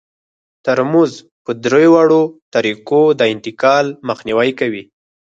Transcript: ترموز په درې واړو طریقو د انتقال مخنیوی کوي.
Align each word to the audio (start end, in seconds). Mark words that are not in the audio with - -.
ترموز 0.65 1.13
په 1.43 1.51
درې 1.65 1.87
واړو 1.93 2.21
طریقو 2.55 3.01
د 3.19 3.21
انتقال 3.33 3.85
مخنیوی 4.09 4.49
کوي. 4.59 4.83